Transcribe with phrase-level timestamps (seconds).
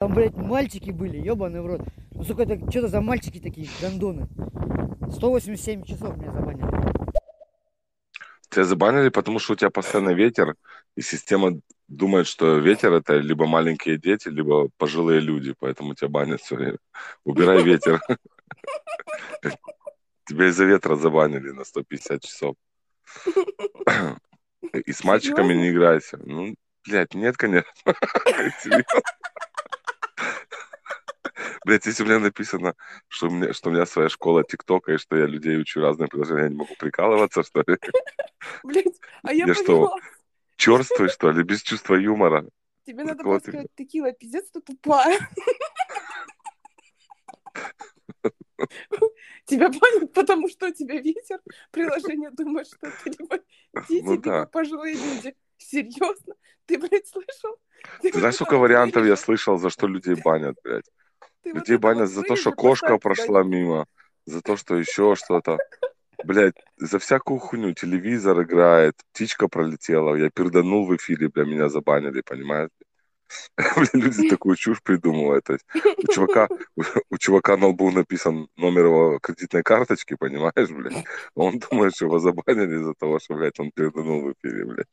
[0.00, 1.82] Там, блядь, мальчики были, ебаный в рот.
[2.12, 4.28] Ну, сука, это что-то за мальчики такие, гандоны.
[5.12, 6.66] 187 часов меня забанили.
[8.48, 10.54] Тебя забанили, потому что у тебя постоянно ветер,
[10.96, 16.40] и система думает, что ветер это либо маленькие дети, либо пожилые люди, поэтому тебя банят
[16.40, 16.78] все время.
[17.24, 18.00] Убирай ветер.
[20.26, 22.56] Тебя из-за ветра забанили на 150 часов.
[24.72, 26.16] И с мальчиками не играйся.
[26.24, 26.54] Ну,
[26.86, 27.70] блядь, нет, конечно.
[31.64, 32.74] Блять, если у меня написано,
[33.08, 36.08] что у меня, что у меня своя школа ТикТока, и что я людей учу разные
[36.08, 37.76] приложения, я не могу прикалываться, что ли?
[38.64, 39.94] Блять, а я Я что.
[40.56, 42.46] Черствый, что ли, без чувства юмора?
[42.86, 45.18] Тебе надо было ты- сказать, текила, пиздец, ты тупая.
[49.46, 51.40] Тебя банят, потому что у тебя ветер.
[51.70, 53.38] Приложение думает, что это либо
[53.88, 54.40] дети, Ну да.
[54.40, 55.34] либо пожилые люди.
[55.56, 56.34] Серьезно?
[56.66, 57.58] Ты, блядь, слышал?
[58.02, 60.84] Ты знаешь, сколько вариантов я слышал, за что людей банят, блядь?
[61.42, 63.86] Ты Людей банят вот за то, что кошка прошла мимо,
[64.26, 65.58] за то, что еще что-то.
[66.24, 67.72] Блядь, за всякую хуйню.
[67.72, 72.70] Телевизор играет, птичка пролетела, я перданул в эфире, бля, меня забанили, понимаешь?
[73.56, 75.44] Бля, люди такую чушь придумывают.
[75.44, 80.70] То есть у чувака, у, у чувака на лбу написан номер его кредитной карточки, понимаешь,
[80.70, 81.04] блядь?
[81.34, 84.88] Он думает, что его забанили из-за того, что, блядь, он перданул в эфире, блядь.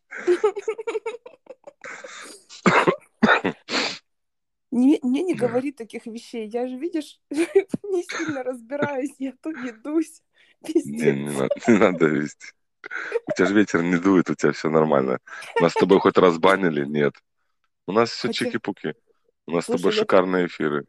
[4.72, 6.48] Не, мне не говори таких вещей.
[6.48, 9.14] Я же, видишь, не сильно разбираюсь.
[9.20, 10.22] Я то ведусь.
[10.62, 12.48] Не, не надо, не надо вести.
[13.28, 15.20] У тебя же ветер не дует, у тебя все нормально.
[15.62, 16.84] Нас с тобой хоть раз банили?
[16.86, 17.14] Нет.
[17.86, 18.96] У нас все Хотя- чики-пуки.
[19.46, 20.86] У нас с тобой я- шикарные эфиры.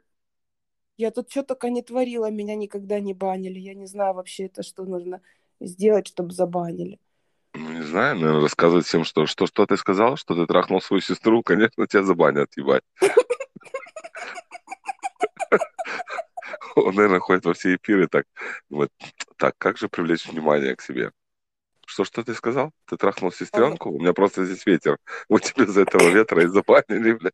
[0.96, 3.58] Я тут что только не творила, меня никогда не банили.
[3.60, 5.20] Я не знаю вообще это, что нужно
[5.60, 6.98] сделать, чтобы забанили.
[7.54, 11.00] Ну, не знаю, наверное, рассказывать всем, что, что, что ты сказал, что ты трахнул свою
[11.02, 12.82] сестру, конечно, тебя забанят, ебать.
[16.86, 18.26] Он, наверное, ходит во все эфиры так,
[18.68, 18.90] думает,
[19.36, 21.12] так, как же привлечь внимание к себе?
[21.86, 22.72] Что, что ты сказал?
[22.84, 23.90] Ты трахнул сестренку?
[23.90, 24.98] У меня просто здесь ветер.
[25.28, 27.32] Вот тебе из этого ветра и забанили, блядь.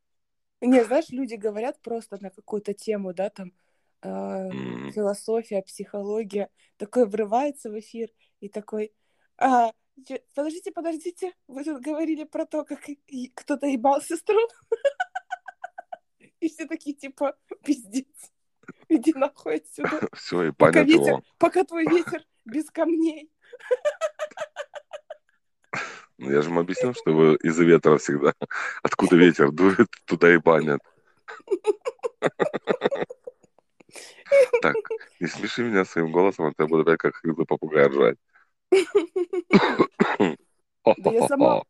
[0.60, 3.53] Не, знаешь, люди говорят просто на какую-то тему, да, там
[4.03, 4.93] э, М.
[4.93, 8.09] философия, психология, такой врывается в эфир
[8.41, 8.93] и такой,
[9.37, 9.72] а,
[10.34, 12.81] подождите, подождите, вы тут говорили про то, как
[13.34, 14.41] кто-то ебал сестру,
[16.41, 18.06] и все такие типа, пиздец,
[18.94, 23.31] иди нахуй отсюда, Все, и пока ветер, пока твой ветер без камней.
[26.16, 28.34] Ну, Я же ему объяснил, что его из-за ветра всегда.
[28.84, 30.81] Откуда ветер дует, туда и банят.
[34.62, 34.77] Так,
[35.19, 38.16] не смеши меня своим голосом, а то я буду опять как хриплый попугай ржать.
[40.84, 41.65] Да я сама.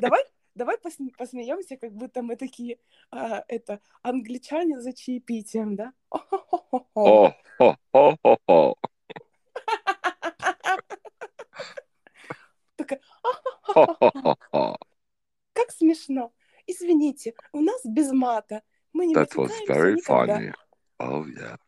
[0.00, 0.23] Давай
[0.84, 2.78] посме- посмеемся, как будто мы такие,
[3.10, 5.92] а, это, англичане за чаепитием, да?
[6.10, 8.74] О, о, о, о, о.
[12.76, 13.00] Такая,
[15.52, 16.32] как смешно.
[16.66, 18.62] Извините, у нас без мата.
[18.92, 20.38] Мы не That was very никогда.
[20.38, 20.52] funny.
[20.98, 21.58] Oh, yeah.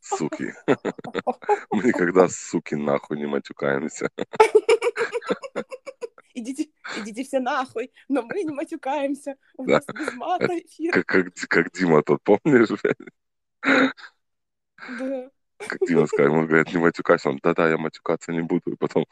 [0.00, 0.52] Суки.
[1.70, 4.10] Мы никогда, суки, нахуй не матюкаемся.
[6.34, 9.36] Идите, идите все нахуй, но мы не матюкаемся.
[9.56, 9.74] У Да.
[9.74, 10.92] нас без мата эфир.
[10.92, 12.68] Как, как, как Дима тот, помнишь?
[14.98, 15.30] Да.
[15.58, 17.30] Как Дима сказал, ему говорят, не матюкайся.
[17.30, 18.72] Он, да-да, я матюкаться не буду.
[18.72, 19.06] И потом,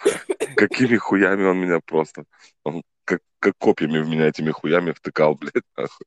[0.57, 2.25] какими хуями он меня просто...
[2.65, 6.07] Он как, как копьями в меня этими хуями втыкал, блядь, нахуй.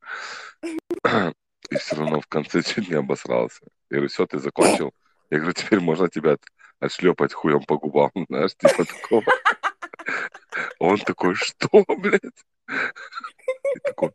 [1.70, 3.64] И все равно в конце чуть не обосрался.
[3.90, 4.92] Я говорю, все, ты закончил?
[5.30, 6.44] Я говорю, теперь можно тебя от-
[6.78, 9.24] отшлепать хуем по губам, знаешь, типа такого.
[10.84, 12.20] Он такой, что, блядь?
[12.68, 14.10] И такой,